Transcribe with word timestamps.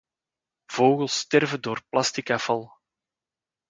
Vogels 0.73 1.15
sterven 1.19 1.61
door 1.61 1.81
plastic 1.89 2.27
afval 2.37 2.63